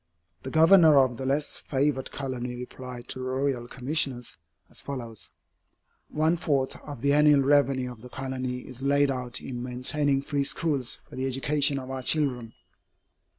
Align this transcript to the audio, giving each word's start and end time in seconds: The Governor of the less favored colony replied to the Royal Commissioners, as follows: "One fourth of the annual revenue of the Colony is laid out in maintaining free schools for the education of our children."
The 0.41 0.49
Governor 0.49 0.97
of 0.97 1.17
the 1.17 1.27
less 1.27 1.57
favored 1.59 2.11
colony 2.11 2.55
replied 2.55 3.07
to 3.09 3.19
the 3.19 3.25
Royal 3.25 3.67
Commissioners, 3.67 4.35
as 4.67 4.81
follows: 4.81 5.29
"One 6.09 6.37
fourth 6.37 6.75
of 6.81 7.01
the 7.01 7.13
annual 7.13 7.41
revenue 7.43 7.91
of 7.91 8.01
the 8.01 8.09
Colony 8.09 8.61
is 8.61 8.81
laid 8.81 9.11
out 9.11 9.41
in 9.41 9.61
maintaining 9.61 10.23
free 10.23 10.43
schools 10.43 11.01
for 11.07 11.15
the 11.15 11.27
education 11.27 11.77
of 11.77 11.91
our 11.91 12.01
children." 12.01 12.53